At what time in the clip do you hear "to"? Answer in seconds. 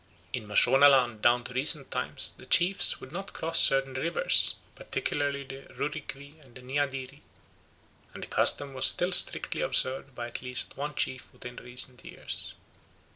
1.43-1.53